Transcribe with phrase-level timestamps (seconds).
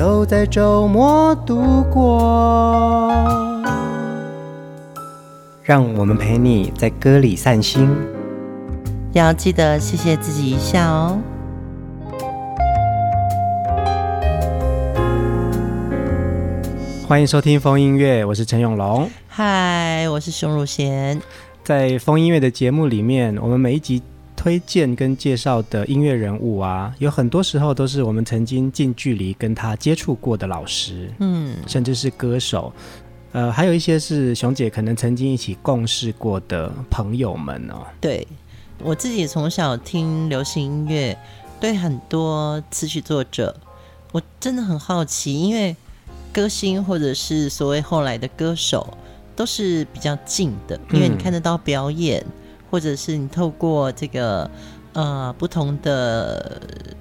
[0.00, 3.12] 都在周末度过，
[5.62, 7.86] 让我们陪你在歌里散心，
[9.12, 11.18] 要记得谢谢自己一下哦。
[17.06, 19.06] 欢迎收听风音乐，我是陈永龙。
[19.28, 21.20] 嗨，我是熊汝贤。
[21.62, 24.02] 在风音乐的节目里面，我们每一集。
[24.40, 32.72] 推荐跟介绍的音乐人物啊，有很多时候都是我们曾经近距离跟他接触过的老师，嗯，甚至是歌手，
[33.32, 37.86] 呃，还有一些是熊姐可能曾经一起共事过的朋友们哦。
[38.00, 38.26] 对，
[38.82, 41.18] 我自己从小听流行音乐，
[41.60, 43.54] 对很多词曲作者，
[44.10, 45.76] 我真的很好奇，因为
[46.32, 48.96] 歌星或者是所谓后来的歌手
[49.36, 52.24] 都是比较近的，因为你看得到表演。
[52.26, 52.39] 嗯
[52.70, 54.48] 或者是你透过这个
[54.92, 56.60] 呃不同的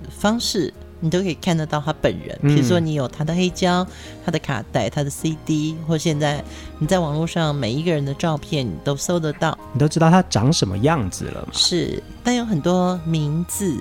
[0.09, 2.38] 方式，你都可以看得到他本人。
[2.42, 3.86] 比如说，你有他的黑胶、
[4.26, 6.44] 他的卡带、他的 CD，或现在
[6.80, 11.48] 你在网络上每一个人的照片，你都搜得到，你都知道他长什么样子了吗？
[11.53, 13.78] 是，但有很多名字，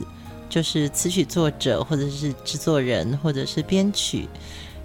[0.48, 4.28] 就是词曲作者，或者是制作人，或者是编曲，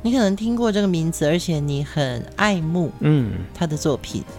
[0.01, 4.33] 你可能听过这个名字，而且你很爱慕嗯他的作品，嗯、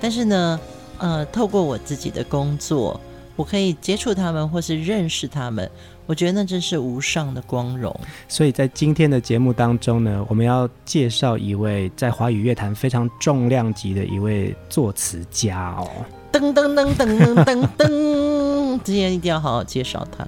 [0.00, 0.60] 但是呢。
[1.00, 3.00] 呃，透过我自己的工作，
[3.34, 5.68] 我可以接触他们或是认识他们，
[6.04, 7.98] 我觉得那真是无上的光荣。
[8.28, 15.88] 所以在今天的节目当中呢，我们要介绍一位在华语乐坛非常重量级的一位作词家哦。
[16.30, 20.26] 噔噔噔噔噔噔噔，今天一定要好好介绍他。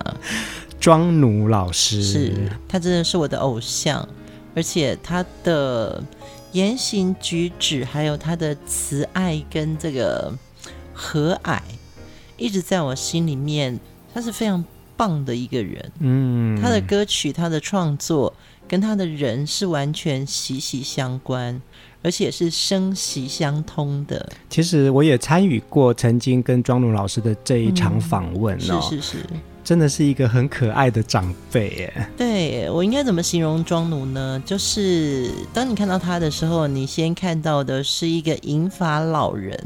[0.81, 2.33] 庄奴老师，是
[2.67, 4.09] 他真的是我的偶像，
[4.55, 6.03] 而且他的
[6.53, 10.33] 言行举止，还有他的慈爱跟这个。
[11.03, 11.59] 和蔼
[12.37, 13.79] 一直在我心里面，
[14.15, 14.65] 他是非常
[14.97, 15.93] 棒的一个人。
[15.99, 18.33] 嗯，他的歌曲、他的创作
[18.69, 21.61] 跟他的人是完全息息相关，
[22.03, 24.27] 而且是生息相通的。
[24.49, 29.27] 其实我也参与过曾经跟庄奴老师的这一场访问哦，是是是，
[29.65, 32.09] 真的是一个很可爱的长辈耶。
[32.17, 34.43] 对，我应该怎么形容庄奴呢？
[34.47, 39.59] 就是当你看到他的时候，你先看到的是一个银发老人。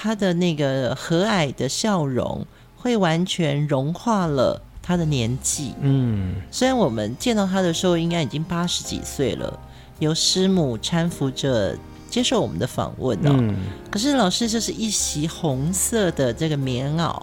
[0.00, 5.74] 他的那个和蔼的笑容，会完全融化了他的年纪。
[5.80, 9.58] 嗯，虽然我们见到他的时候，应该已经八十几岁了，
[9.98, 11.76] 由师母搀扶着
[12.08, 13.34] 接受我们的访问哦。
[13.40, 13.56] 嗯，
[13.90, 17.20] 可是老师就是一袭红色的这个棉袄，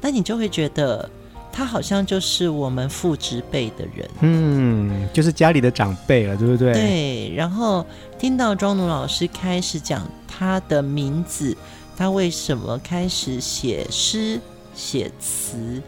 [0.00, 1.10] 那你就会觉得
[1.50, 4.08] 他好像就是我们父执辈的人。
[4.20, 6.72] 嗯，就是家里的长辈了，对不对？
[6.74, 7.34] 对。
[7.34, 7.84] 然后
[8.20, 11.56] 听到庄奴老师开始讲他的名字。
[11.96, 14.40] 他为什么开始写诗
[14.74, 15.82] 写词？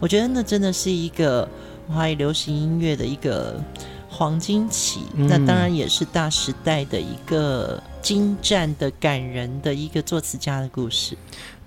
[0.00, 1.48] 我觉得那真的是一个
[1.88, 3.62] 华语流行音乐的一个
[4.08, 11.16] 黄金期，嗯、那当然也是大时代的一个精湛的感人的一个作词家的故事。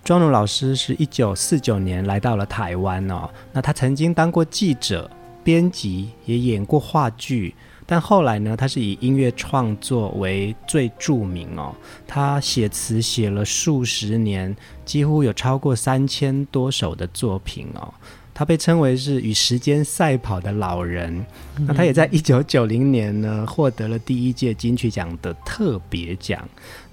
[0.03, 5.09] 庄奴老师是一九四九年来到了台湾哦，那他曾经当过记者、
[5.43, 7.55] 编辑，也演过话剧。
[7.87, 11.75] 但后来呢，他是以音乐创作为最著名哦。
[12.07, 17.93] 他写词写了数十年，几乎有超过三千多首的作品哦。
[18.33, 21.25] 他被称为是与时间赛跑的老人。
[21.57, 26.43] 嗯、那他也在一九九零年呢，获得了第一届金曲奖的特别奖。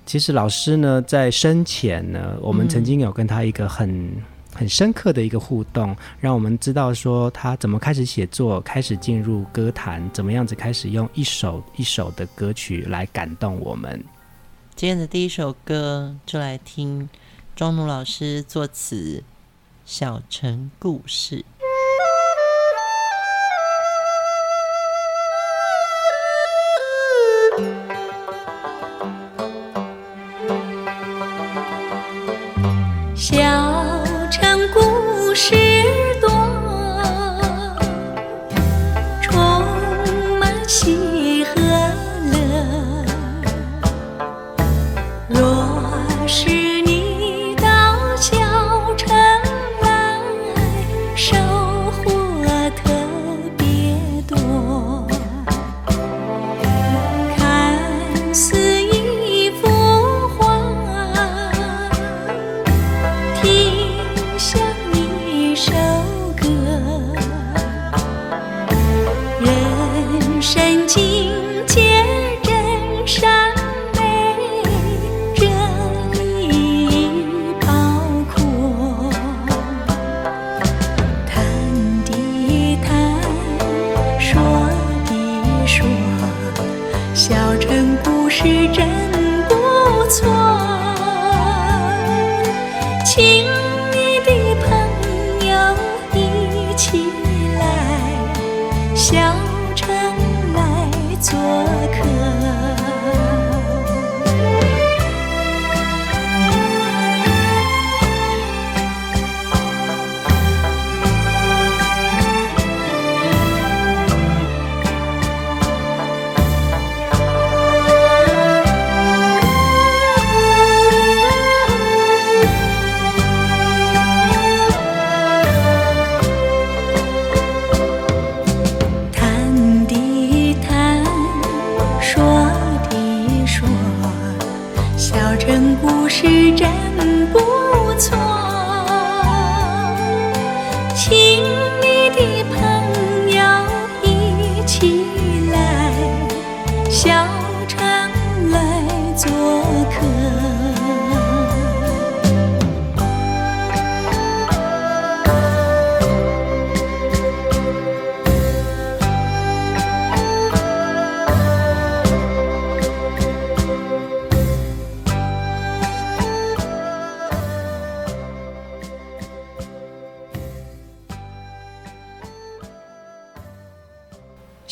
[0.04, 4.10] 其实老师呢，在生前呢，我们曾经有跟他一个很。
[4.62, 14.00] 很深刻的一个互动，让我们知道说他怎么开始写作，开始进入歌坛，怎么样子开始用一首一首的歌曲来感动我们。
[14.76, 17.08] 今天的第一首歌就来听
[17.56, 19.18] 庄奴老师作词
[19.84, 21.38] 《小城故事》。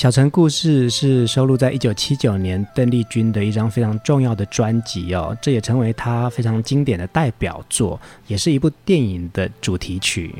[0.00, 10.34] 小城故事是收录在一九七九年邓丽君的一张非常重要的专辑哦，这也成为她非常经典的代表作，也是一部电影的主题曲。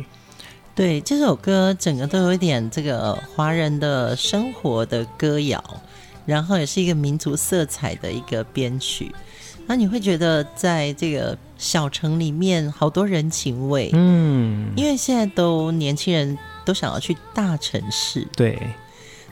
[0.74, 5.62] 对，这首歌整个都有一点这个华人的生活的歌谣，
[6.24, 9.14] 然后也是一个民族色彩的一个编曲。
[9.66, 18.58] 那你会觉得在这个小城里面好多人情味，嗯，因为现在都年轻人都想要去大城市，对。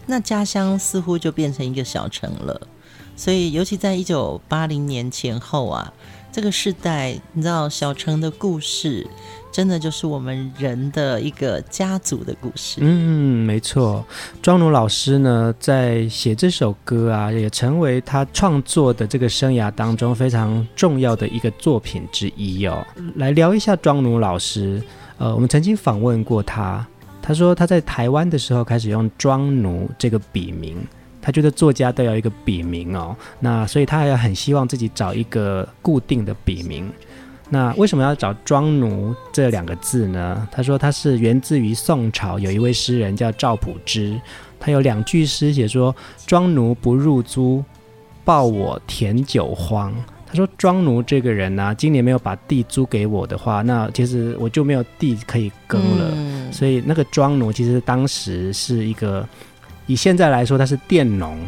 [0.09, 2.59] 那家乡似乎就变成一个小城了，
[3.15, 5.93] 所以尤其在一九八零年前后啊，
[6.33, 9.07] 这个时代，你知道小城的故事，
[9.53, 12.79] 真的就是我们人的一个家族的故事。
[12.81, 14.03] 嗯，没错。
[14.41, 22.83] 庄奴老师呢，在写这首歌啊，也成为他创作的这个生涯当中非常重要的一个作品之一哦。
[23.17, 24.83] 来聊一下庄奴老师，
[25.19, 26.87] 呃，我们曾经访问过他。
[27.29, 30.79] 他说他在台湾的时候开始用庄奴这个笔名，
[31.21, 36.91] 他觉得作家都要一个笔名哦，那所以他还很希望自己找一个固定的笔名。
[37.51, 40.49] 那为什么要找庄奴这两个字呢？
[40.51, 44.19] 他说他是源自于宋朝有一位诗人叫赵朴之，
[44.59, 45.95] 他有两句诗写说
[46.27, 47.63] ：“庄奴不入租，
[48.25, 49.95] 报我田酒荒。”
[50.31, 56.11] 他说：“庄奴这个人呢、啊，今年没有把地租给我的话，那其实我就没有地可以耕了。
[56.15, 59.27] 嗯、所以那个庄奴其实当时是一个，
[59.87, 61.39] 以现在来说他是佃农，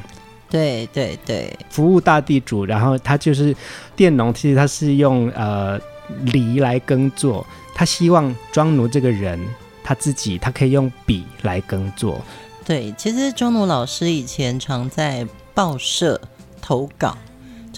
[0.48, 2.64] 对对对，服务大地主。
[2.64, 3.54] 然后他就是
[3.94, 5.78] 佃农，其实他是用呃
[6.24, 7.46] 犁来耕作。
[7.74, 9.38] 他希望庄奴这个人
[9.84, 12.18] 他自己他可以用笔来耕作。
[12.64, 16.18] 对，其实庄奴老师以前常在报社
[16.62, 17.14] 投稿。”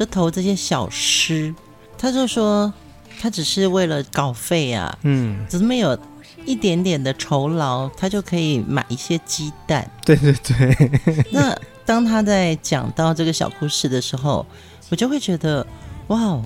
[0.03, 1.55] 就投这些小诗，
[1.97, 2.73] 他就说
[3.21, 5.97] 他只是为了稿费啊，嗯，只是没有
[6.45, 9.89] 一点点的酬劳，他就可以买一些鸡蛋。
[10.05, 10.91] 对对对。
[11.31, 11.57] 那
[11.87, 14.45] 当他在讲到这个小故事的时候，
[14.91, 15.65] 我就会觉得，
[16.09, 16.43] 哇，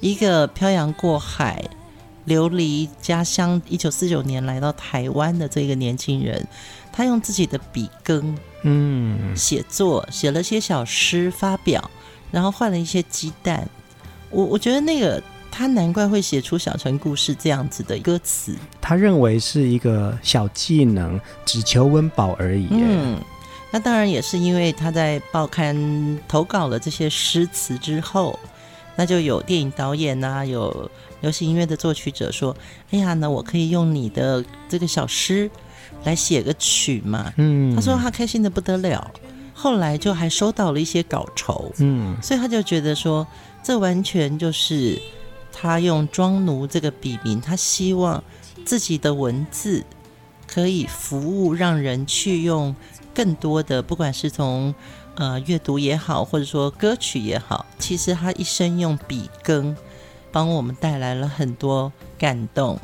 [0.00, 1.64] 一个漂洋过海、
[2.24, 6.44] 流离家乡，一九四九年来到台湾的这个年轻人，
[6.92, 11.88] 他用自己的笔耕，嗯，写作，写了些小诗发表。
[12.30, 13.68] 然后换了一些鸡蛋，
[14.30, 18.54] 我我觉得那个他难怪会写出小城故事这样子的歌词。
[18.80, 22.68] 他认为是一个小技能，只求温饱而已。
[22.70, 23.18] 嗯，
[23.70, 28.38] 那当然也是因为他在报刊投稿了这些诗词之后，
[28.96, 32.56] 那就有电影导演呐、啊，有流行音乐的作曲者说
[32.92, 35.50] ：“哎呀，那我可以用你的这个小诗
[36.04, 39.10] 来写个曲嘛。”嗯，他说他开心的不得了。
[39.60, 43.26] 后来就还收到了一些稿酬，嗯，所以他就觉得说，
[43.60, 45.02] 这完全就是
[45.52, 48.22] 他用庄奴这个笔名，他希望
[48.64, 49.84] 自己的文字
[50.46, 52.72] 可以服务让人去用
[53.12, 54.72] 更多的，不管是从
[55.16, 59.76] 呃阅读也好，或者说歌曲也好，其实他一生用笔耕，
[60.30, 62.78] 帮我们带来了很多感动。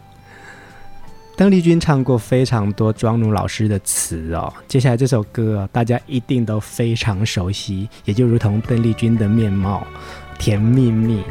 [1.36, 9.84] 邓丽君唱过非常多庄奴老师的词哦，接下来这首歌哦，大家一定都非常熟悉，也就如同邓丽君的面貌，
[10.38, 11.24] 《甜蜜蜜》。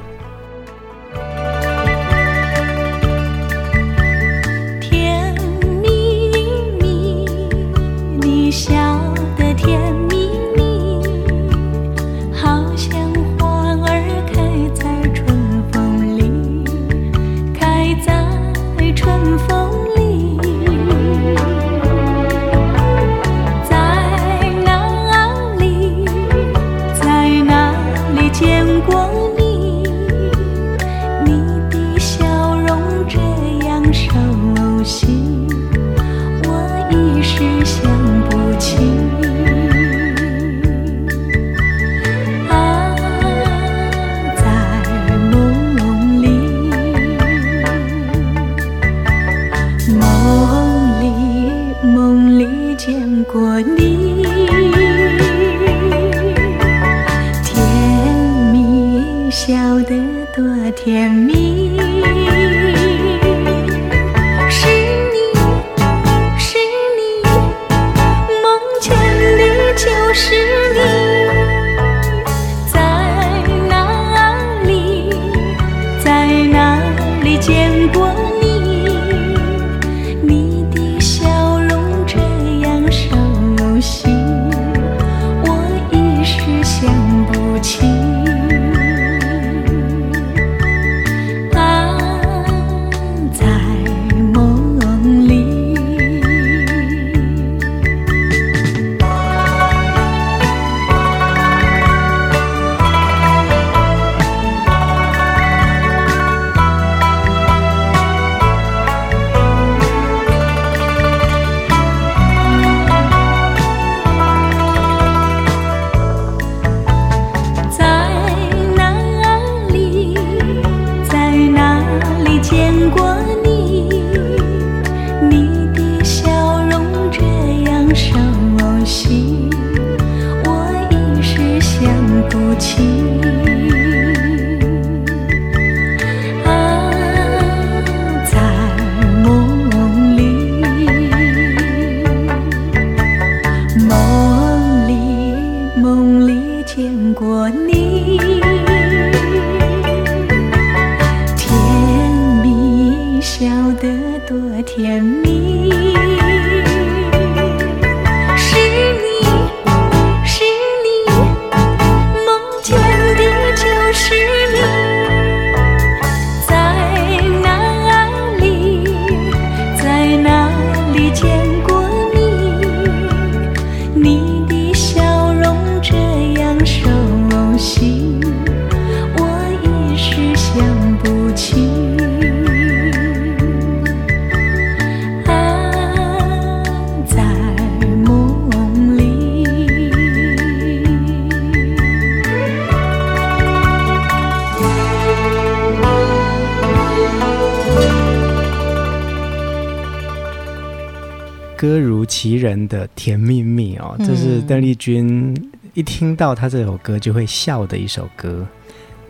[201.55, 205.34] 歌如其人的甜蜜蜜哦，这是邓丽君
[205.74, 208.46] 一听到他这首歌就会笑的一首歌。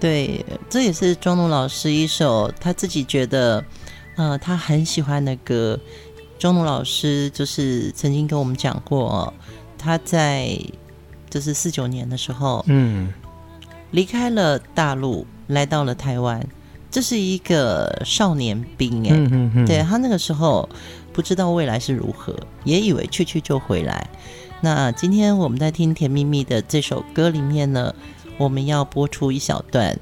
[0.03, 3.63] 对，这也是庄奴老师一首他自己觉得，
[4.17, 5.79] 呃，他很喜欢的歌。
[6.37, 9.33] 庄奴老师就是曾经跟我们讲过，
[9.77, 10.59] 他在
[11.29, 13.13] 就是四九年的时候，嗯，
[13.91, 16.45] 离开了大陆，来到了台湾，
[16.91, 20.67] 这是一个少年兵哎，嗯嗯嗯，对他那个时候。
[21.13, 24.09] 不知道未来是如何，也以为去去就回来。
[24.61, 27.93] 那今天我们在听《甜蜜蜜》的这首歌里面呢，
[28.37, 29.99] 我们要播出一小段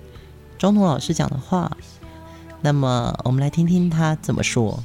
[0.58, 1.78] 庄奴老师讲的话。
[2.64, 4.84] 那么我们来听听他怎么说。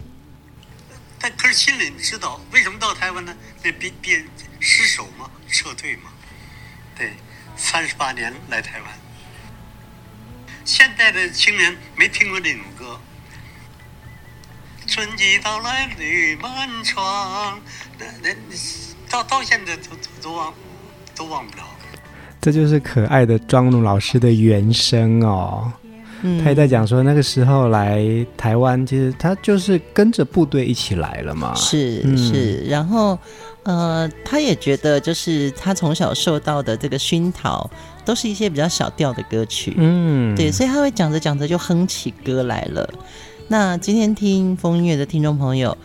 [1.19, 3.37] 但可是心里知道，为什么到台湾呢？
[3.62, 4.25] 那别别
[4.61, 6.11] 失守嘛，撤退嘛。
[6.97, 7.12] 对，
[7.57, 8.91] 三十八年来台湾，
[10.65, 12.99] 现在的青年没听过这种歌。
[14.87, 17.61] 春季到来绿满窗，
[17.99, 18.35] 那那
[19.11, 19.91] 到到现在都
[20.23, 20.55] 都忘
[21.15, 21.69] 都忘不了。
[22.47, 25.69] 这就是可爱的庄奴老师的原声哦。
[26.23, 31.53] 嗯，他也在讲说，那个时候来台湾，其实他就是跟着部队一起来了嘛。
[31.57, 33.19] 是是，然后
[33.65, 37.69] 呃，他也觉得就是他从小受到的这个熏陶，
[38.05, 39.75] 都是一些比较小调的歌曲。
[39.76, 42.88] 嗯，对，所以他会讲着讲着就哼起歌来了。
[43.49, 45.76] 那今天听风音乐的听众朋友，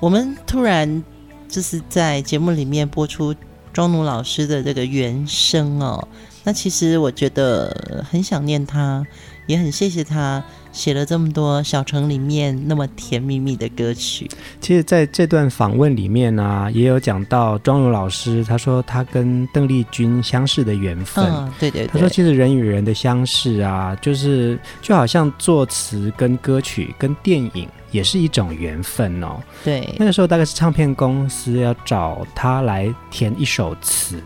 [0.00, 1.04] 我们突然
[1.46, 3.34] 就是在节目里面播出
[3.76, 6.08] 庄奴老师的这个原声哦。
[6.44, 9.04] 那其实我觉得很想念他，
[9.46, 10.42] 也很谢谢他。
[10.72, 14.28] 写了这么多小城里面那么甜蜜蜜的歌曲，
[14.60, 21.24] 其实在这段访问里面呢、啊，也有讲到庄奴老师，他说他跟邓丽君相识的缘分。
[21.24, 21.88] 嗯，对对对。
[21.88, 27.66] 他说其实人与人的相识啊，就是就好像作词跟歌曲跟电影
[27.96, 29.42] 也是一种缘分哦。
[29.64, 29.92] 对。
[29.98, 34.22] 那个时候大概是唱片公司要找他来填一首词，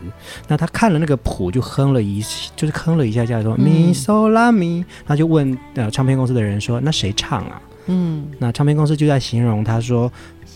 [0.49, 2.21] 那他看了那个谱就哼了一，
[2.57, 6.41] 就是哼了一下，叫做咪嗦拉咪，他就问呃唱片公司的。
[6.41, 10.11] 人说：“那谁唱啊？”嗯，那唱片公司就在形容他说：“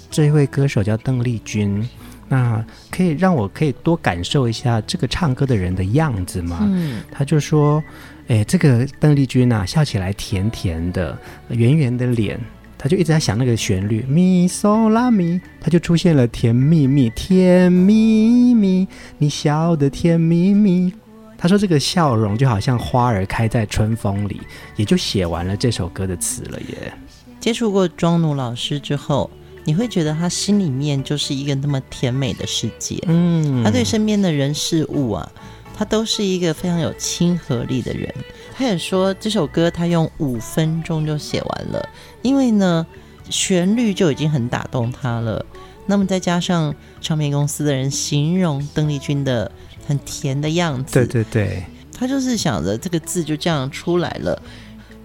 [0.09, 1.87] 这一位歌手叫邓丽君，
[2.27, 7.81] 那可以让我可以多感受一下这个唱歌的人的样子吗？”嗯，他就说
[8.27, 11.15] ：“哎，这个邓丽君啊，笑起来甜甜的，
[11.49, 12.39] 圆圆的脸，
[12.85, 18.87] 他就一直在想那个旋律，咪嗦拉咪，他就出现了甜蜜蜜，甜蜜蜜，
[19.17, 20.93] 你笑得甜蜜蜜。”
[21.35, 24.39] 他说：“这个笑容就好像花儿开在春风里，
[24.75, 26.93] 也就写完了这首歌的词了耶。”
[27.41, 29.31] 接触过庄奴老师之后，
[29.63, 33.03] 你会觉得他心里面就是一个那么甜美的世界。
[33.07, 35.31] 嗯，他对身边的人事物啊，
[35.75, 38.13] 他都是一个非常有亲和力的人。
[38.57, 41.89] 他也说这首歌他用五分钟就写完了，
[42.21, 42.85] 因为呢，
[43.29, 45.45] 旋律就已经很打动他了。
[45.85, 49.51] 那么再加上唱片公司的人形容邓丽君的。
[49.87, 54.41] 很甜的样子，对对对，他就是想着这个字就这样出来了。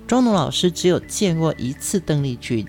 [0.07, 2.67] 庄奴老师只有见过一次邓丽君，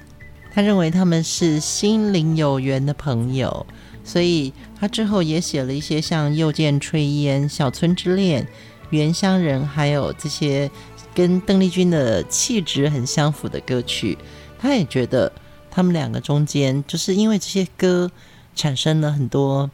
[0.53, 3.65] 他认为他们是心灵有缘的朋友，
[4.03, 8.43] 所以他之后也写了一些像《又见炊烟》《小村之恋》
[8.91, 10.69] 《原乡人》，还有这些
[11.15, 14.17] 跟邓丽君的气质很相符的歌曲。
[14.60, 15.32] 他也觉得
[15.69, 18.12] 他们两个中间就是因为这些歌
[18.56, 19.69] 产生了很多。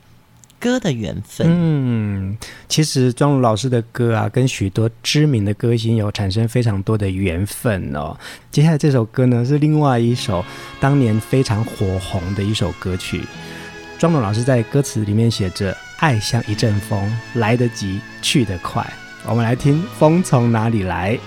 [0.60, 2.36] 歌的缘分，嗯，
[2.68, 8.18] 其实庄奴老师的歌啊，跟许多知名的歌星有产生非常多的缘分哦。
[8.50, 10.44] 接下来这首歌呢，是另外一首
[10.80, 13.22] 当年非常火红的一首歌曲。
[14.00, 18.84] 庄奴老师在歌词里面写着：“爱像一阵风，来得及，去得快。”
[19.30, 21.18] 我们来听《风从哪里来》。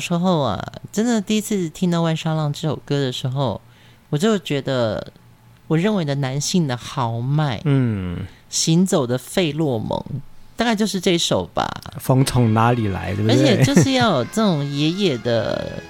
[0.00, 3.60] 时候啊，真的第一次听到《万沙浪》这首歌的时候，
[4.08, 5.12] 我就觉得，
[5.68, 10.04] 我认为的男性的豪迈，嗯，行走的费洛蒙。
[10.56, 11.66] 大概就是这首吧。
[11.98, 13.34] 风从哪里来，对不对？
[13.34, 15.80] 而且就是要有这种爷爷的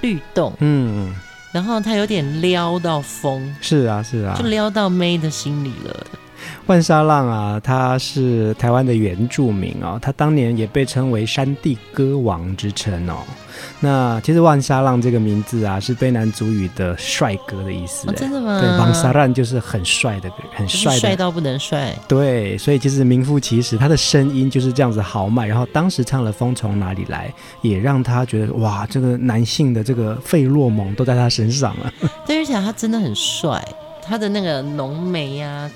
[0.00, 1.14] 律动，嗯，
[1.52, 6.06] 然后他有点撩到风，是啊，是啊，就撩到妹的心里了。
[6.66, 13.16] 万沙浪啊，他是台湾的原住民哦，他当年也被称为山地歌王之称哦。
[13.78, 18.08] 那其实万沙浪这个名字啊，是卑南族语的帅哥的意思。
[18.08, 18.58] 哦，真的吗？
[18.58, 21.94] 对，王沙浪就是很帅的，很帅，帅到不能帅。
[22.08, 25.46] 对，所以其实名副其实，他的声音就是这样子豪迈。
[25.46, 27.28] 然后当时唱了《风从哪里来》，
[27.60, 31.92] 也让他觉得哇，这个男性的这个费洛蒙都在他身上了。
[32.26, 33.62] 对，而且他真的很帅，
[34.02, 35.70] 他的那个浓眉呀、啊。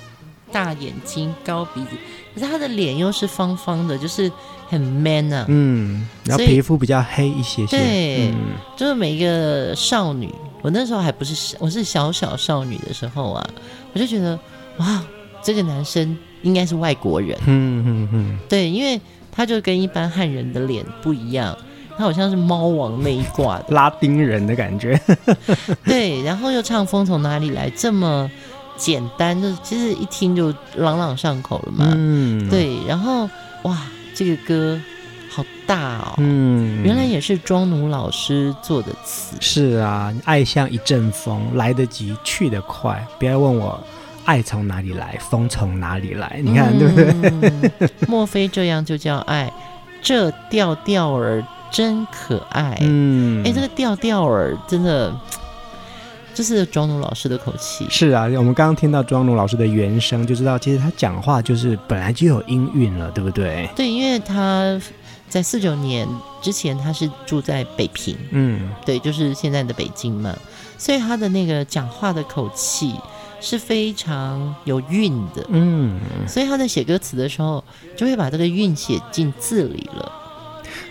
[0.51, 1.91] 大眼睛、高鼻子，
[2.33, 4.31] 可是他的脸又是方方的，就是
[4.69, 5.45] 很 man 啊。
[5.49, 7.77] 嗯，然后皮肤比较黑一些些。
[7.77, 13.49] 对，嗯、就是每一个少女，我那时候还不是我是小小少女的时候啊，
[13.93, 14.39] 我就觉得
[14.77, 15.03] 哇，
[15.43, 17.37] 这个男生应该是外国人。
[17.45, 18.39] 嗯嗯嗯。
[18.47, 18.99] 对，因为
[19.31, 21.57] 他就跟一般汉人的脸不一样，
[21.97, 24.99] 他好像是猫王那一挂的 拉丁人的感觉。
[25.83, 28.31] 对，然后又唱《风从哪里来》这么。
[28.77, 31.91] 简单，就其实一听就朗朗上口了嘛。
[31.95, 32.77] 嗯，对。
[32.87, 33.29] 然后
[33.63, 33.77] 哇，
[34.13, 34.79] 这个歌
[35.29, 36.13] 好大哦。
[36.17, 39.35] 嗯，原来也是庄奴老师做的词。
[39.39, 43.05] 是啊，爱像一阵风，来得及，去得快。
[43.17, 43.81] 别问我
[44.25, 46.39] 爱从哪里来，风从哪里来。
[46.43, 47.91] 你看，嗯、对不对？
[48.07, 49.51] 莫非这样就叫爱？
[50.01, 52.77] 这调调儿真可爱。
[52.81, 55.13] 嗯，哎，这个调调儿真的。
[56.35, 57.87] 这是庄奴老师的口气。
[57.89, 63.69] 是啊，我们刚刚听到庄奴老师的原声，就知道其实他讲话就是本来就有音韵了，对不对？
[63.73, 64.79] 对，因为他
[65.29, 66.05] 在四九年
[66.41, 70.35] 之前他是住在北平，嗯，对，就是现在的北京嘛，
[70.77, 72.93] 所以他的那个讲话的口气
[73.39, 77.63] 是非常有韵的，嗯，所以他在写歌词的时候
[77.95, 80.11] 就会把这个韵写进字里了。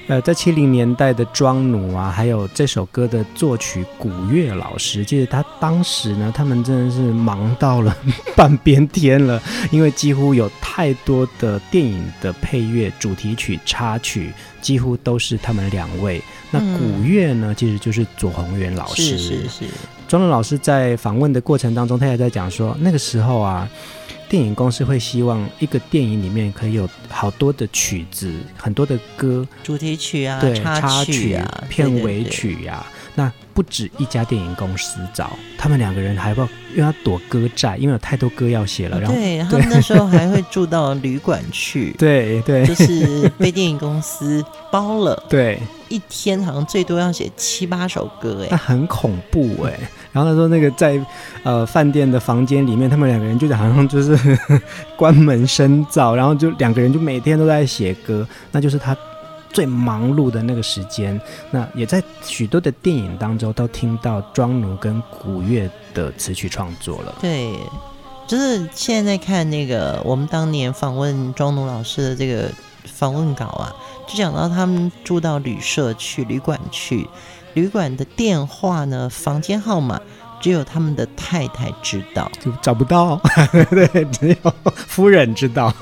[0.07, 7.97] 呃，在七零年代的庄奴啊，还有这首歌的作曲古月老师，其实他当时呢，他们真的是忙到了
[8.37, 16.23] 半边天了，因为几乎有太多的电影的配乐、主题曲、插曲，几乎都是他们两位。
[16.51, 19.17] 那古月呢，其实就是左宏元老师。
[19.17, 19.65] 是是是。
[20.07, 23.67] 庄奴老师在访问的过程当中，他也在讲说，那个时候啊。
[24.29, 32.87] 电影公司会希望一个电影里面可以有好多的曲子，很多的歌，主题曲啊，对，插曲啊，片尾曲呀、啊。
[33.15, 39.01] 那不止一家电影公司找他们两个人，还要因为要躲歌债，因为有太多歌要写了。
[39.01, 41.95] 然后对， 他们那时候还会住到旅馆去。
[41.99, 45.23] 对对， 就是被电影公司包了。
[45.31, 49.79] 对，一天好像最多要写七八首歌，哎，那很恐怖哎。
[50.13, 51.01] 然后他说，那个在
[51.43, 54.39] 呃饭店的房间里面，他们两个人就好像就是
[54.97, 58.97] 关门深造，然后就两个人就每天都在写歌，那就是他
[59.55, 61.19] 最忙碌的那个时间。
[61.51, 67.15] 那也在许多的电影当中都听到庄奴跟古乐的词曲创作了。
[67.23, 67.57] 对，
[68.27, 72.51] 就是现在看那个我们当年访问庄奴老师的这个
[72.85, 73.73] 访问稿啊，
[74.07, 77.09] 就讲到他们住到旅社去、旅馆去。
[77.55, 79.09] 旅馆的电话呢？
[79.09, 80.01] 房间号码
[80.45, 83.19] 只有他们的太太知道，就找不到。
[83.71, 85.75] 对，只有夫人知道。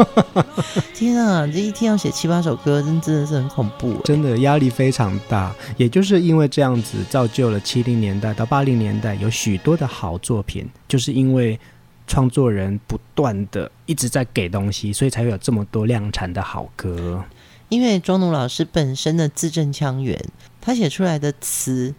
[0.95, 5.53] 天啊，这一天要写七八首歌，真真的是很恐怖，真的压力非常大。
[5.77, 11.59] 也就是因为这样子，造就了七零年代到八零年代有许多的好作品，就是因为
[12.07, 17.25] 创作人不断的一直在给东西，所以才会有这么多量产的好歌。
[17.69, 20.25] 因为庄奴老师本身的字正腔圆，
[20.61, 21.93] 他写出来的词，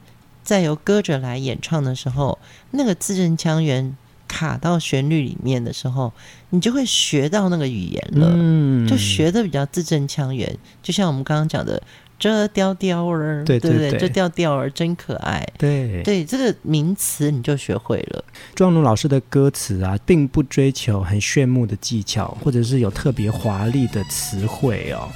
[0.44, 2.38] 在由歌者来演唱的时候，
[2.72, 3.96] 那个字正腔圆
[4.28, 6.12] 卡到旋律里面的时候，
[6.50, 10.58] 你就会学到那个语言了，嗯，就学的比较字正腔圆。
[10.82, 11.82] 就像我们刚刚讲的，
[12.24, 18.24] 这调调儿，对对对，这调调儿真可爱，对对，这个名词你就学会了。
[18.56, 25.10] 庄奴老师的歌词啊，并不追求很炫目的技巧，或者是有特别华丽的词汇哦。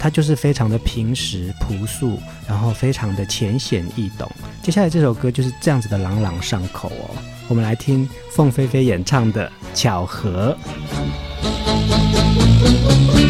[0.00, 2.18] 它就是非常的平实朴素，
[2.48, 4.28] 然后非常的浅显易懂。
[4.60, 7.14] 接下来这首歌就是这样子的朗朗上口哦。
[7.46, 10.58] 我们来听凤飞飞演唱的《巧合》。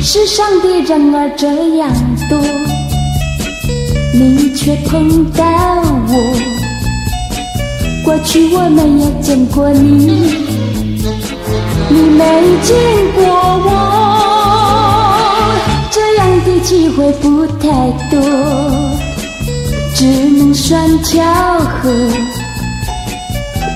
[0.00, 1.92] 世上的人儿这样
[2.30, 2.40] 多，
[4.18, 5.44] 你却碰到
[6.08, 6.12] 我。
[8.04, 10.34] 过去我没有见过你，
[11.88, 12.24] 你没
[12.64, 12.76] 见
[13.14, 13.22] 过
[13.64, 13.68] 我，
[15.90, 17.68] 这样的机会不太
[18.10, 18.18] 多，
[19.94, 21.22] 只能算巧
[21.60, 21.88] 合，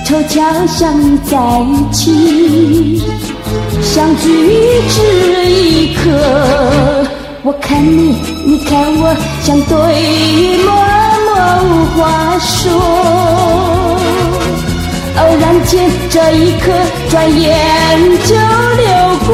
[0.05, 3.01] 凑巧相遇在一起，
[3.81, 4.27] 相聚
[4.89, 4.99] 这
[5.49, 6.01] 一刻，
[7.45, 10.73] 我看你，你看我，像对鱼默
[11.25, 11.35] 默
[11.67, 12.71] 无话说。
[15.17, 16.71] 偶然间，这一刻
[17.09, 17.51] 转眼
[18.23, 18.87] 就流
[19.27, 19.29] 过，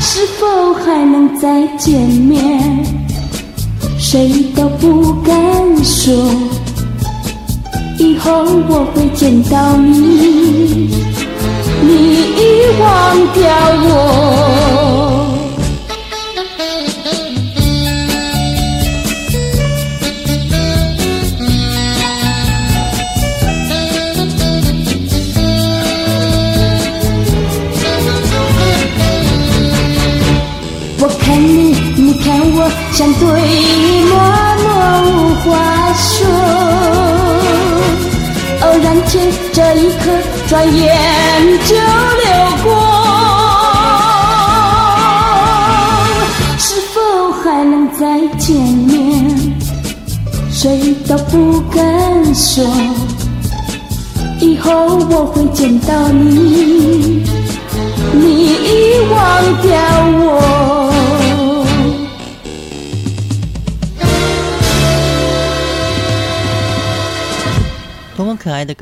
[0.00, 2.84] 是否还能再见面？
[3.98, 5.34] 谁都不敢
[5.84, 6.14] 说，
[7.98, 8.30] 以后
[8.68, 10.88] 我会见到你，
[11.86, 13.44] 你已忘掉
[13.84, 14.45] 我。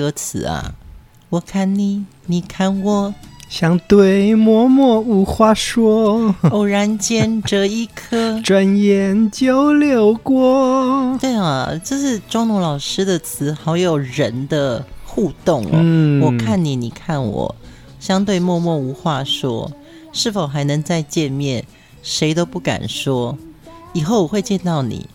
[0.04, 0.74] 歌词啊！
[1.30, 3.14] 我看你，你看我，
[3.48, 6.34] 相对默默无话说。
[6.52, 11.16] 偶然间这一刻， 转眼就流过。
[11.18, 15.70] 对啊，这是庄奴老师的词，好有人的互动哦。
[15.72, 17.54] 嗯，我看你，你看我，
[17.98, 19.72] 相对默默无话说。
[20.12, 21.64] 是否还能再见面？
[22.02, 23.38] 谁都不敢说。
[23.94, 25.08] 以后我会见到你，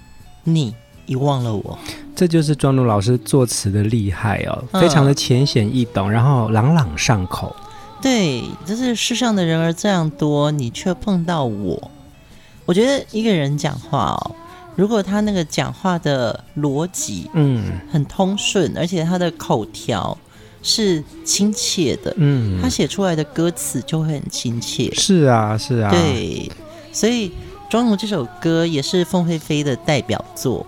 [0.46, 0.74] 你
[1.06, 1.78] 遗忘了我。
[2.20, 7.56] 这就是庄奴老师作词的厉害哦，非常的浅显易懂，嗯、然后朗朗上口。
[8.02, 11.90] 对，就是世上的人儿这样多，你却碰到我。
[12.66, 14.36] 我觉得一个人讲话哦，
[14.76, 20.18] 如果他那个讲话的逻辑嗯很通顺，而且他的口条
[20.62, 24.94] 是亲切的，嗯，他写出来的歌词就会很亲切。
[24.94, 26.52] 是啊，是啊，对，
[26.92, 27.32] 所以
[27.70, 30.68] 庄奴这首歌也是凤飞飞的代表作，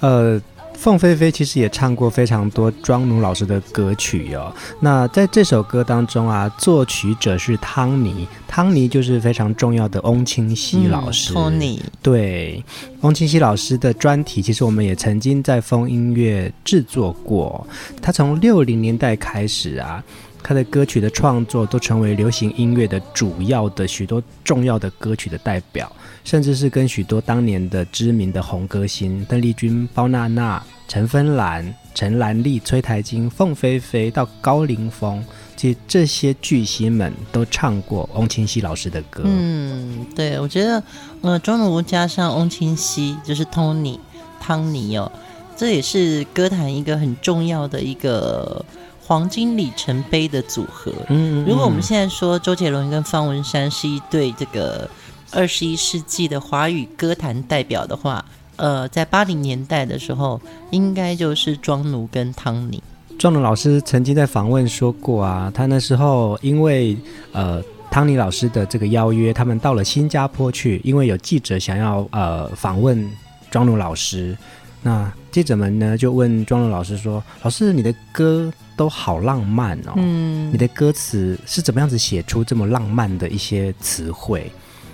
[0.00, 0.40] 呃。
[0.82, 4.52] 凤飞飞其实也唱过非常多庄奴老师的歌曲哦。
[4.80, 11.32] 那在这首歌当中啊，作曲者是汤尼，汤尼就是非常重要的翁清溪老师。
[11.32, 12.64] 托尼、嗯、对，
[13.02, 17.64] 翁清溪老师的专题，其实我们也曾经在风音乐制作过。
[18.00, 20.02] 他从六零年代开始啊。
[20.44, 25.90] 他的歌曲的创作都成为流行音乐的主要的许多重要的歌曲的代表，
[26.24, 35.22] 甚至是跟许多当年的知名的红歌星邓丽君、包娜娜、陈芬兰、陈兰丽、崔台金、凤飞飞到高凌风，
[35.56, 39.22] 其实这些巨星们都唱过翁清溪老师的歌。
[39.24, 40.82] 嗯，对，我觉得，
[41.22, 43.98] 呃，庄奴加上翁清溪就是 Tony
[44.40, 45.10] 汤尼哦，
[45.56, 48.64] 这也是歌坛一个很重要的一个。
[49.04, 50.92] 黄金里程碑的组合。
[51.08, 54.88] 嗯，如果我们现在说周杰伦跟方文山是一对这个
[55.32, 58.24] 二十一世纪的华语歌坛代表的话，
[58.56, 60.40] 呃，在八零年代的时候，
[60.70, 62.82] 应该就是庄奴跟汤尼。
[63.18, 66.96] 庄奴老师曾经在访问说过啊，他那时候因为
[67.32, 73.10] 呃汤尼老师的这个邀约，他们到了新加坡去，因为有记者想要呃访问
[73.50, 74.36] 庄奴老师，
[74.82, 84.50] 那记者们呢就问庄奴老师说：“老师，你的歌？”都好浪漫哦，嗯，你的歌词是怎么样子写出这么浪漫的一些词汇？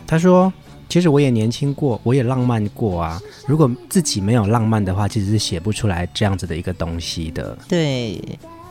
[0.09, 0.51] 他说
[0.89, 3.21] ：“其实我也年轻过，我也浪漫过啊。
[3.47, 8.19] 如果自己没有浪漫的话，其实是写不出来这样子的一个东西的。”对，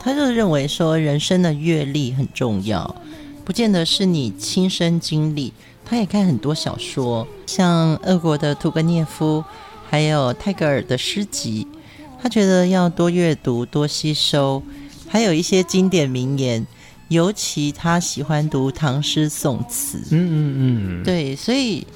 [0.00, 2.92] 他就认为说人生的阅历很重要，
[3.44, 5.52] 不见得是你亲身经历。
[5.84, 9.44] 他也看很多小说，像俄国的屠格涅夫，
[9.88, 11.66] 还有泰戈尔的诗集，
[12.20, 14.60] 他觉得要多阅读，多吸收。
[15.08, 16.66] 还有一些经典名言，
[17.08, 19.98] 尤其他喜欢读唐诗宋词。
[20.10, 21.86] 嗯嗯嗯，对，所以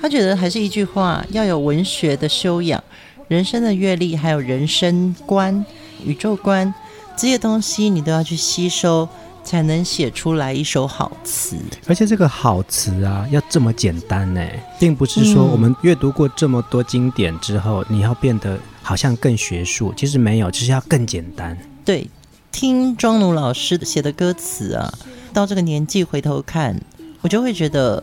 [0.00, 2.82] 他觉得还是一句话，要有文学的修养、
[3.28, 5.64] 人生的阅历，还有人生观、
[6.04, 6.72] 宇宙观
[7.16, 9.08] 这些东西，你都要去吸收，
[9.42, 11.56] 才能写出来一首好词。
[11.86, 14.40] 而且这个好词啊，要这么简单呢，
[14.78, 21.58] 并不是说我们阅读过这么多经典之后，你要变得好像更学术，其实没有，只是要更简单。
[21.84, 22.06] 对，
[22.52, 24.92] 听庄奴老师写的歌词啊，
[25.32, 26.80] 到这个年纪回头看，
[27.20, 28.02] 我就会觉得，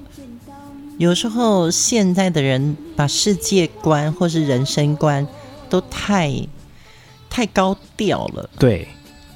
[0.98, 5.28] 有时候现在的人把世界观或是人生观
[5.70, 6.48] 都太
[7.30, 8.50] 太高调了。
[8.60, 8.88] 对。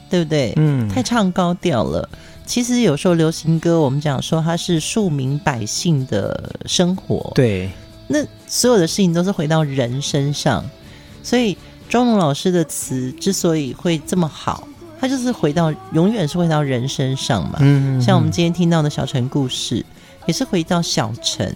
[0.09, 0.51] 对不对？
[0.57, 2.09] 嗯，太唱高调了。
[2.45, 7.31] 其实有时候流行歌，我们讲说它是庶民百姓的生活。
[7.33, 7.69] 对，
[8.09, 10.69] 那所有的事情都是回到人身上。
[11.23, 14.67] 所以庄奴老师的词之所以会这么好，
[15.01, 17.57] 他就是回到永远是回到人身上嘛。
[17.59, 19.83] 嗯，嗯，像我们今天听到的小城故事，
[20.27, 21.51] 也是回到小城。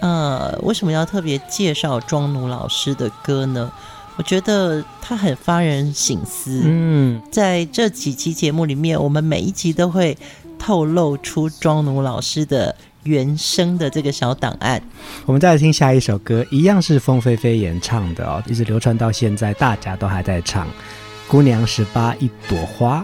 [0.00, 3.72] 呃，为什么要特别介绍庄奴老师的歌呢？
[4.18, 6.60] 我觉得他很发人省思。
[6.64, 10.18] 嗯，在这几期节目里面，我们每一集都会
[10.58, 14.82] 透露出庄奴老师的原声的这个小档案。
[15.24, 20.66] 我们再来听下一首歌，一样是风飞飞演唱的哦，一直流传到现在，大家都还在唱
[21.28, 23.00] 《姑娘十八一朵花》。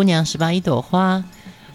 [0.00, 1.18] 姑娘十八一朵花》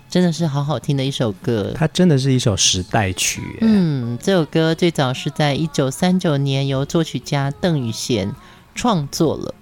[0.10, 3.40] 真的是好好听的一首歌，它真的是一首时代曲。
[3.62, 8.34] 嗯，这首歌最早是在一九三九年由作曲家邓雨贤
[8.74, 9.54] 创作了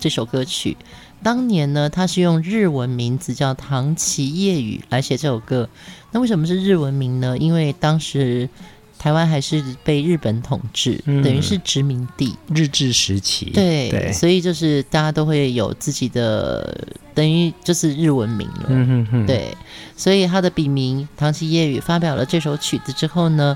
[0.00, 0.76] 这首歌曲。
[1.22, 5.68] 当年呢，他是用日文名字叫唐崎夜雨来写这首歌。
[6.10, 7.38] 那为什么是日文名呢？
[7.38, 8.48] 因为当时。
[9.02, 13.46] 台湾还是被日本统治，嗯、等于是殖民地，日治时期。
[13.46, 16.86] 对，对，所以就是大家都会有自己的，
[17.20, 18.64] 等于就是日文名了。
[18.68, 19.26] 嗯哼哼。
[19.26, 19.54] 对，
[19.94, 23.54] 所以他的笔名唐崎夜雨发表了这首曲子之后呢，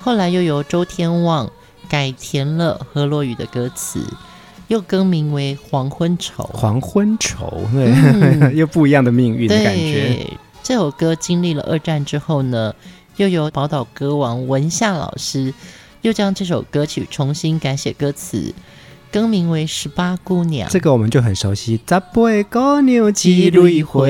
[0.00, 1.50] 后来又由周天旺
[1.90, 4.02] 改填了河洛语的歌词，
[4.68, 6.42] 又更名为《黄昏愁》。
[6.56, 10.26] 黄昏愁，对，嗯、 又不一样的命运的感觉。
[10.62, 12.74] 这首歌经历了二战之后呢。
[13.16, 15.52] 又由宝岛歌王文夏老师
[16.00, 18.54] 又将这首歌曲重新改写歌词，
[19.12, 20.66] 更名为《十八姑娘》。
[20.72, 21.76] 这个我们就很熟悉。
[21.76, 22.00] 十八
[22.50, 24.06] 姑娘几蕊花，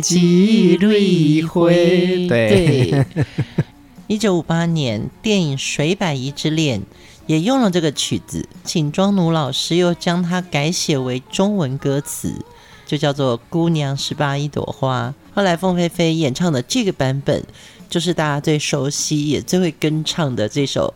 [0.00, 1.68] 几蕊花。
[1.68, 3.04] 对。
[4.08, 6.80] 一九五八年，电影《水百宜之恋》
[7.26, 12.32] 也用了这个曲子，请庄奴老师又将它改写为中文歌词，
[12.86, 15.12] 就叫做《姑娘十八一朵花》。
[15.34, 17.44] 后来凤飞飞演唱的这个版本，
[17.90, 20.94] 就是大家最熟悉也最会跟唱的这首。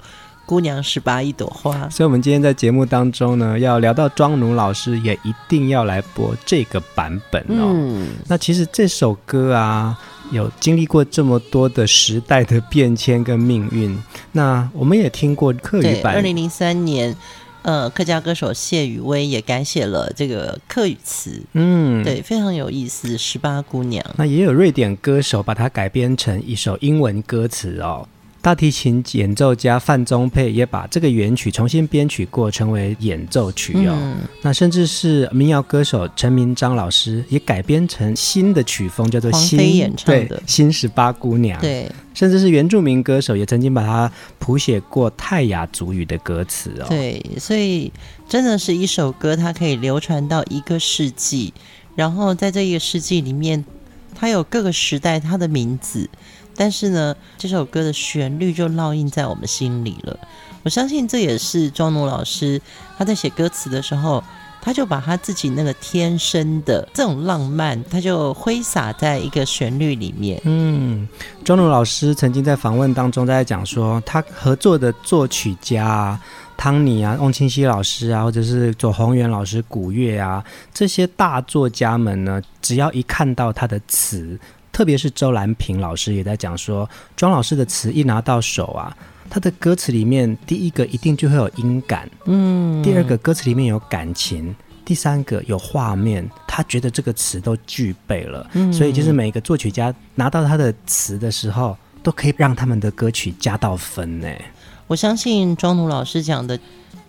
[0.51, 7.70] 姑娘十八一朵花，所以，我们今天在节目当中呢，要聊到庄奴老师，也一定要来播这个版本哦。
[7.72, 9.96] 嗯，那其实这首歌啊，
[10.32, 13.96] 有经历过这么多的时代的变迁跟命运。
[14.32, 17.16] 那我们也听过客语版，二零零三年，
[17.62, 21.40] 呃，客家歌手谢雨薇也改写了这个客语词。
[21.53, 23.16] 嗯，对，非常有意思。
[23.16, 28.09] 十八姑娘，那也有瑞典歌手把它改编成一首英文歌词哦。
[28.43, 33.95] 大提琴演奏家范宗沛也把这个原曲重新编曲过，成为演奏曲哦。
[33.95, 41.61] 嗯、那甚至是民谣歌手陈明章老师也改编成新的曲风，叫做新演唱的对新十八姑娘。
[41.61, 46.86] 对，甚至是原住民歌手也曾经把它谱写过泰雅族语的歌词哦。
[46.88, 47.93] 对，所以
[48.26, 51.53] 真的是一首歌，它可以流传到一个世纪，
[51.95, 53.62] 然后在这一个世纪里面，
[54.14, 56.09] 它有各个时代它的名字。
[56.57, 60.18] 但是呢，这首歌的旋律就烙印在我们心里了。
[60.62, 62.61] 我相信这也是庄奴老师
[62.98, 64.22] 他在写歌词的时候，
[64.61, 70.38] 他就把他自己那个天生的这种浪漫，他就挥洒在一个旋律里面。
[70.44, 71.09] 嗯，
[71.42, 76.20] 庄奴老师曾经在访问当中在讲说，他合作的作曲家啊，
[76.59, 80.44] 汤尼啊、翁清溪老师啊，或者是左宏元老师古乐啊，
[80.74, 84.38] 这些大作家们呢，只要一看到他的词。
[84.72, 88.96] 特别是周兰平老师也在讲说，庄老师的词一拿到手啊，
[89.28, 94.54] 他的歌词里面第一个一定就会有音感，嗯，第二个歌词里面有感情，
[94.84, 104.28] 第三个有画面，他觉得这个词都具备了，嗯，所以就是每个作曲家拿到他的词的时候，都可以让他们的歌曲加到分呢。
[104.86, 106.58] 我相信庄奴老师讲的，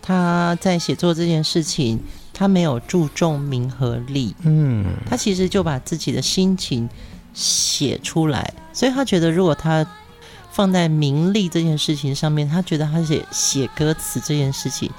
[0.01, 1.99] 他在写作这件事情，
[2.34, 6.89] 他没有注重名和利，嗯，他其实就把自己的心情。
[7.34, 9.86] 写出来，所以他觉得，如果他
[10.52, 14.92] 放在名利这件事情上面，他觉得他写写歌词这件事情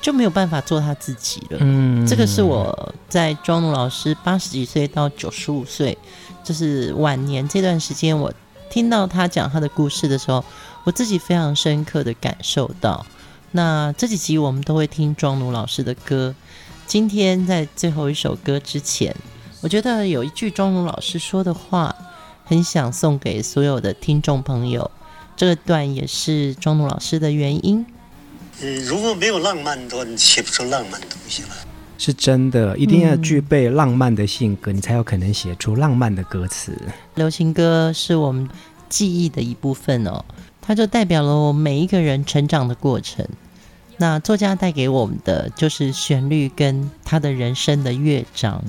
[0.00, 1.58] 就没有办法做他自己了。
[1.60, 5.96] 嗯，这个是我在庄奴老师八十几岁到九十五岁，
[6.42, 8.32] 就是晚年这段时间，我
[8.68, 10.44] 听到他讲他的故事的时候，
[10.82, 13.06] 我自己非常深刻的感受到。
[13.52, 16.34] 那这几集我们都会听庄奴老师的歌，
[16.84, 19.14] 今天在最后一首歌之前。
[19.66, 21.92] 我觉得有一句庄奴老师说的话，
[22.44, 24.88] 很想送给所有的听众朋友。
[25.34, 27.84] 这段也是庄奴老师的原因。
[28.62, 31.48] 嗯，如果没有浪漫的话，你写不出浪漫的东西来。
[31.98, 36.72] 是真的，一定要具备浪漫的性格，嗯、你才有可能写出浪漫的歌词。
[37.16, 38.48] 流行歌是我们
[38.88, 40.24] 记忆的一部分哦，
[40.62, 43.26] 它就代表了我们每一个人成长的过程。
[43.98, 48.62] 那作家带给我们的就是旋律跟他的人生的乐章。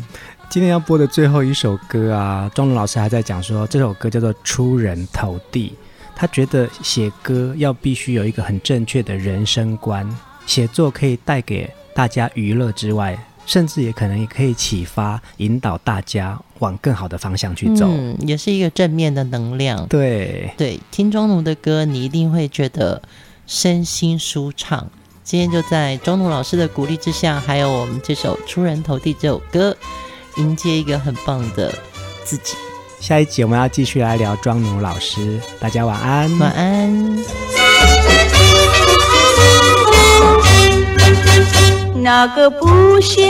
[0.50, 5.70] 今天要播的最后一首歌啊，庄奴老师还在讲说，这首歌叫做《出人头地》。
[6.16, 10.08] 他觉得写歌要必须有一个很正确的人生观，
[10.46, 17.86] 写作可以带给大家娱乐之外，甚至也可能也可以启发、引导大家往更好的方向去走。
[17.90, 19.86] 嗯，也是一个正面的能量。
[19.88, 23.02] 对对，听钟奴的歌，你一定会觉得
[23.46, 24.90] 身心舒畅。
[25.24, 29.76] 今天就在钟奴老师的鼓励之下，还有我们这首《出人头地》这首歌。
[30.38, 31.74] 迎接一个很棒的
[32.24, 32.56] 自己。
[33.00, 36.40] 下一集我们要继续来聊庄奴老师，大家晚安。
[36.40, 37.18] 晚安。
[41.96, 43.28] 那个不想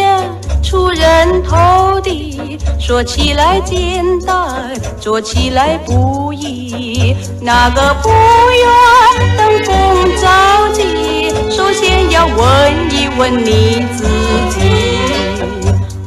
[0.63, 7.15] 出人头地，说起来简单，做起来不易。
[7.41, 12.37] 那个不愿登峰造极，首先要问
[12.91, 14.05] 一问你自
[14.51, 14.86] 己。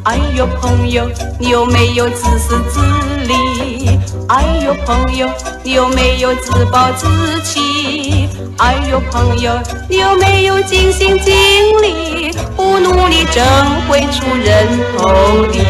[0.04, 1.06] 哎呦，朋友，
[1.38, 2.80] 你有没有自私自
[3.26, 3.98] 利？
[4.28, 5.28] 哎呦，朋友，
[5.62, 7.06] 你有没有自暴自
[7.42, 8.28] 弃？
[8.56, 9.52] 哎呦，朋友，
[9.88, 11.34] 你有没有尽心尽
[11.82, 12.32] 力？
[12.56, 13.44] 不努力怎
[13.88, 15.60] 会出人头地？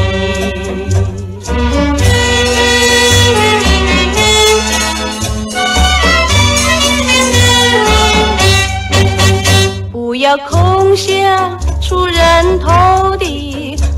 [9.90, 13.39] 不要空想出人头地。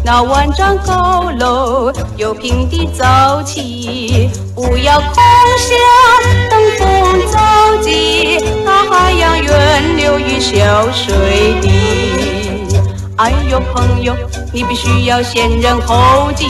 [0.04, 5.14] 那万丈高楼由平地造起，不要空
[5.58, 12.76] 想登峰造极，那海洋源流于小水滴。
[13.16, 14.12] 哎呦，朋友，
[14.52, 16.46] 你必须要先人后己。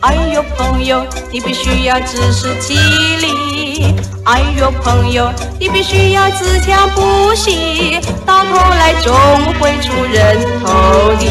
[0.00, 3.94] 哎呦，朋友，你必须要自食其力。
[4.24, 5.30] 哎呦，朋友，
[5.60, 9.14] 你必须要自强不息，到头来终
[9.60, 11.30] 会出人头地。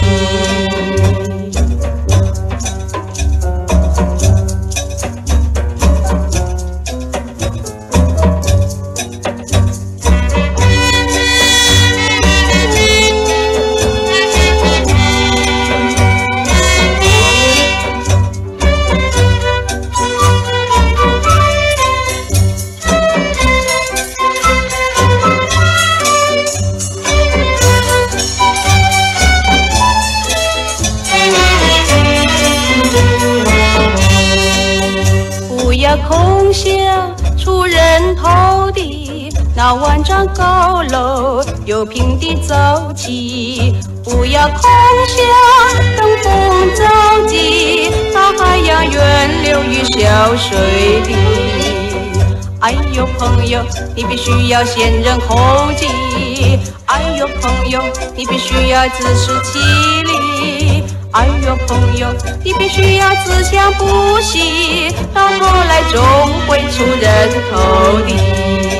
[36.07, 44.61] 空想出人头地那万丈高楼又平地走起，不要空
[45.07, 45.17] 想
[45.97, 46.85] 登峰造
[47.27, 51.15] 极，大海洋远流于小水滴。
[52.59, 53.61] 哎呦，朋友，
[53.95, 55.87] 你必须要先人后己。
[56.85, 57.81] 哎呦，朋友，
[58.15, 59.59] 你必须要自食其
[60.03, 60.56] 力。
[61.17, 62.07] 哎呦，朋友，
[62.43, 65.99] 你必须要自强不息，到头来总
[66.47, 68.76] 会出人头地。